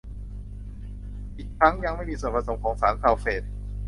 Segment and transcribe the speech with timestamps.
[1.37, 3.43] อีกทั้งยังไม่มีส่วนผสมของสารซัลเฟต